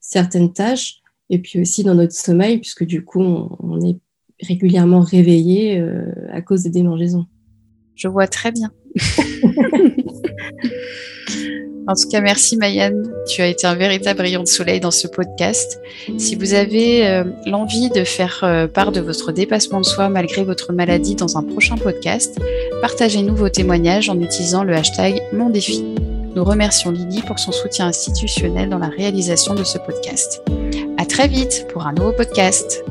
certaines 0.00 0.54
tâches, 0.54 0.99
et 1.30 1.38
puis 1.38 1.60
aussi 1.60 1.82
dans 1.84 1.94
notre 1.94 2.14
sommeil, 2.14 2.58
puisque 2.58 2.84
du 2.84 3.04
coup, 3.04 3.22
on, 3.22 3.80
est 3.80 3.96
régulièrement 4.42 5.00
réveillé 5.00 5.78
euh, 5.78 6.04
à 6.32 6.42
cause 6.42 6.64
des 6.64 6.70
démangeaisons. 6.70 7.26
Je 7.94 8.08
vois 8.08 8.26
très 8.26 8.52
bien. 8.52 8.70
En 11.86 11.94
tout 11.94 12.08
cas, 12.08 12.20
merci 12.20 12.56
Mayenne. 12.56 13.10
Tu 13.26 13.42
as 13.42 13.48
été 13.48 13.66
un 13.66 13.74
véritable 13.74 14.20
rayon 14.20 14.44
de 14.44 14.48
soleil 14.48 14.78
dans 14.78 14.92
ce 14.92 15.08
podcast. 15.08 15.80
Si 16.18 16.36
vous 16.36 16.54
avez 16.54 17.04
euh, 17.04 17.24
l'envie 17.46 17.90
de 17.90 18.04
faire 18.04 18.40
euh, 18.44 18.68
part 18.68 18.92
de 18.92 19.00
votre 19.00 19.32
dépassement 19.32 19.80
de 19.80 19.86
soi 19.86 20.08
malgré 20.08 20.44
votre 20.44 20.72
maladie 20.72 21.16
dans 21.16 21.36
un 21.36 21.42
prochain 21.42 21.76
podcast, 21.76 22.38
partagez-nous 22.80 23.34
vos 23.34 23.48
témoignages 23.48 24.08
en 24.08 24.20
utilisant 24.20 24.62
le 24.62 24.74
hashtag 24.74 25.20
Mon 25.32 25.50
Défi. 25.50 25.84
Nous 26.34 26.44
remercions 26.44 26.92
Lydie 26.92 27.22
pour 27.22 27.38
son 27.38 27.50
soutien 27.50 27.88
institutionnel 27.88 28.68
dans 28.68 28.78
la 28.78 28.88
réalisation 28.88 29.54
de 29.54 29.64
ce 29.64 29.78
podcast. 29.78 30.42
À 30.96 31.04
très 31.04 31.26
vite 31.26 31.66
pour 31.72 31.86
un 31.86 31.92
nouveau 31.92 32.12
podcast. 32.12 32.84